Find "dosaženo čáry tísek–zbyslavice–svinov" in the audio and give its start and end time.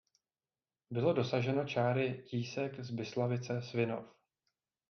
1.13-4.09